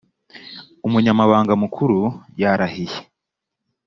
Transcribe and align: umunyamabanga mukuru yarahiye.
umunyamabanga 0.87 1.53
mukuru 1.61 1.99
yarahiye. 2.41 2.99